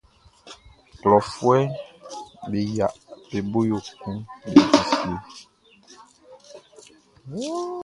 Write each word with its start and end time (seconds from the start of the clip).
Klɔfuɛʼm 0.99 1.67
be 2.49 2.59
yia 2.71 2.87
be 3.29 3.37
bo 3.51 3.59
yo 3.69 3.77
kun 3.99 4.17
be 4.43 4.51
di 4.71 4.79
fie. 4.89 5.17